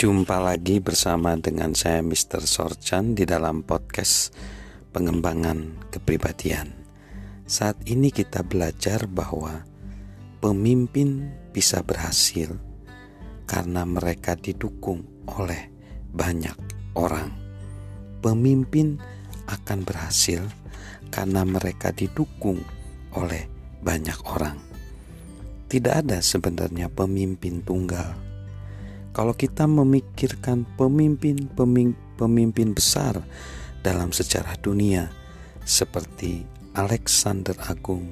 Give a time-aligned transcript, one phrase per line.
[0.00, 2.40] Jumpa lagi bersama dengan saya Mr.
[2.48, 4.32] Sorchan di dalam podcast
[4.96, 6.72] pengembangan kepribadian.
[7.44, 9.60] Saat ini kita belajar bahwa
[10.40, 12.48] pemimpin bisa berhasil
[13.44, 15.04] karena mereka didukung
[15.36, 15.68] oleh
[16.16, 16.56] banyak
[16.96, 17.36] orang.
[18.24, 18.96] Pemimpin
[19.52, 20.40] akan berhasil
[21.12, 22.64] karena mereka didukung
[23.20, 23.52] oleh
[23.84, 24.56] banyak orang.
[25.68, 28.29] Tidak ada sebenarnya pemimpin tunggal
[29.10, 33.18] kalau kita memikirkan pemimpin-pemimpin besar
[33.82, 35.10] dalam sejarah dunia
[35.66, 36.46] seperti
[36.78, 38.06] Alexander Agung,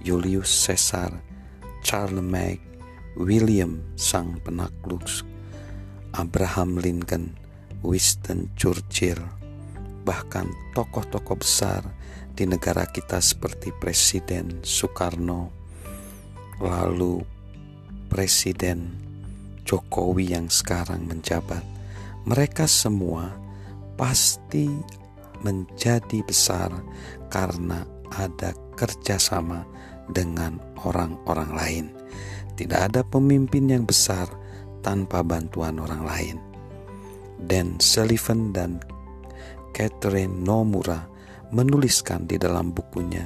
[0.00, 1.12] Julius Caesar,
[1.84, 2.60] Charlemagne,
[3.20, 5.04] William sang penakluk,
[6.16, 7.36] Abraham Lincoln,
[7.84, 9.20] Winston Churchill,
[10.08, 11.84] bahkan tokoh-tokoh besar
[12.32, 15.52] di negara kita seperti Presiden Soekarno,
[16.64, 17.20] lalu
[18.08, 19.09] Presiden
[19.70, 21.62] Jokowi yang sekarang menjabat,
[22.26, 23.30] mereka semua
[23.94, 24.66] pasti
[25.46, 26.74] menjadi besar
[27.30, 29.62] karena ada kerjasama
[30.10, 31.86] dengan orang-orang lain.
[32.58, 34.26] Tidak ada pemimpin yang besar
[34.82, 36.36] tanpa bantuan orang lain.
[37.38, 38.82] Dan Sullivan dan
[39.70, 41.06] Catherine Nomura
[41.54, 43.22] menuliskan di dalam bukunya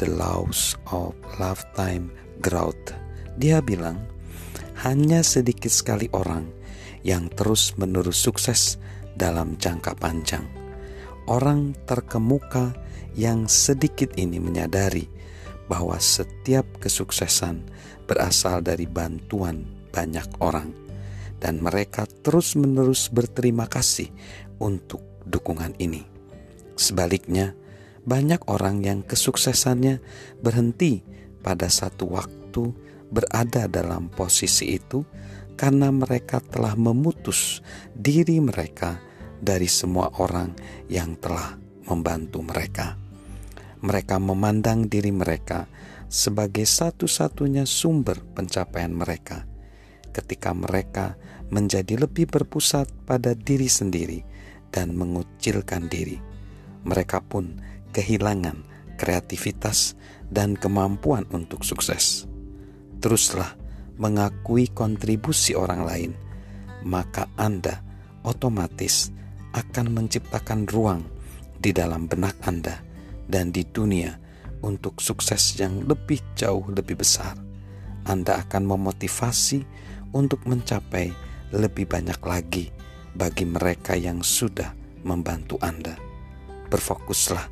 [0.00, 2.08] The Laws of Lifetime
[2.40, 2.96] Growth.
[3.36, 4.00] Dia bilang,
[4.82, 6.50] hanya sedikit sekali orang
[7.06, 8.82] yang terus-menerus sukses
[9.14, 10.42] dalam jangka panjang.
[11.30, 12.74] Orang terkemuka
[13.14, 15.06] yang sedikit ini menyadari
[15.70, 17.62] bahwa setiap kesuksesan
[18.10, 19.62] berasal dari bantuan
[19.94, 20.74] banyak orang,
[21.38, 24.10] dan mereka terus-menerus berterima kasih
[24.58, 26.02] untuk dukungan ini.
[26.74, 27.54] Sebaliknya,
[28.02, 30.02] banyak orang yang kesuksesannya
[30.42, 31.06] berhenti
[31.38, 32.74] pada satu waktu
[33.12, 35.04] berada dalam posisi itu
[35.52, 37.60] karena mereka telah memutus
[37.92, 38.96] diri mereka
[39.36, 40.56] dari semua orang
[40.88, 42.96] yang telah membantu mereka.
[43.84, 45.68] Mereka memandang diri mereka
[46.08, 49.44] sebagai satu-satunya sumber pencapaian mereka.
[50.12, 51.18] Ketika mereka
[51.52, 54.24] menjadi lebih berpusat pada diri sendiri
[54.72, 56.16] dan mengucilkan diri,
[56.86, 57.60] mereka pun
[57.92, 58.64] kehilangan
[58.96, 59.98] kreativitas
[60.30, 62.31] dan kemampuan untuk sukses
[63.02, 63.58] teruslah
[63.98, 66.12] mengakui kontribusi orang lain,
[66.86, 67.82] maka Anda
[68.22, 69.10] otomatis
[69.52, 71.02] akan menciptakan ruang
[71.58, 72.80] di dalam benak Anda
[73.26, 74.16] dan di dunia
[74.62, 77.34] untuk sukses yang lebih jauh lebih besar.
[78.06, 79.66] Anda akan memotivasi
[80.14, 81.10] untuk mencapai
[81.52, 82.70] lebih banyak lagi
[83.12, 85.98] bagi mereka yang sudah membantu Anda.
[86.70, 87.50] Berfokuslah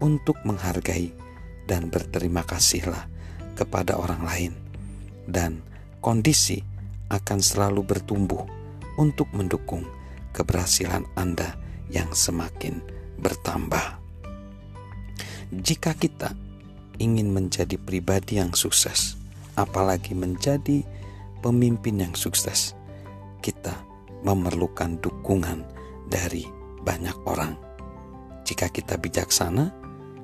[0.00, 1.12] untuk menghargai
[1.68, 3.06] dan berterima kasihlah
[3.54, 4.52] kepada orang lain
[5.28, 5.62] dan
[6.02, 6.62] kondisi
[7.12, 8.42] akan selalu bertumbuh
[8.96, 9.84] untuk mendukung
[10.32, 11.56] keberhasilan Anda
[11.92, 12.80] yang semakin
[13.20, 14.00] bertambah.
[15.52, 16.32] Jika kita
[16.96, 19.20] ingin menjadi pribadi yang sukses,
[19.54, 20.80] apalagi menjadi
[21.44, 22.72] pemimpin yang sukses,
[23.44, 23.76] kita
[24.24, 25.66] memerlukan dukungan
[26.08, 26.48] dari
[26.80, 27.52] banyak orang.
[28.48, 29.68] Jika kita bijaksana,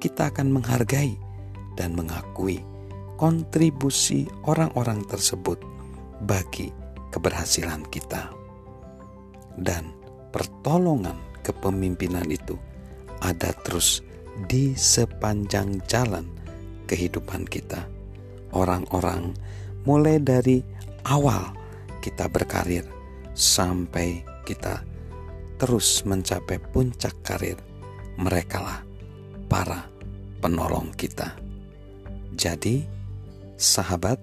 [0.00, 1.20] kita akan menghargai
[1.76, 2.64] dan mengakui
[3.20, 5.60] kontribusi orang-orang tersebut
[6.24, 6.72] bagi
[7.12, 8.32] keberhasilan kita.
[9.60, 9.92] Dan
[10.32, 12.56] pertolongan kepemimpinan itu
[13.20, 14.00] ada terus
[14.48, 16.24] di sepanjang jalan
[16.88, 17.84] kehidupan kita.
[18.56, 19.36] Orang-orang
[19.84, 20.64] mulai dari
[21.04, 21.52] awal
[22.00, 22.88] kita berkarir
[23.36, 24.80] sampai kita
[25.60, 27.60] terus mencapai puncak karir.
[28.16, 28.80] Merekalah
[29.52, 29.88] para
[30.40, 31.36] penolong kita.
[32.32, 32.99] Jadi,
[33.60, 34.16] Sahabat,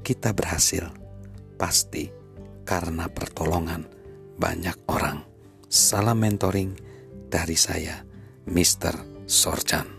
[0.00, 0.88] kita berhasil
[1.60, 2.08] pasti
[2.64, 3.84] karena pertolongan
[4.40, 5.20] banyak orang.
[5.68, 6.72] Salam mentoring
[7.28, 8.00] dari saya,
[8.48, 9.28] Mr.
[9.28, 9.97] Sorchan.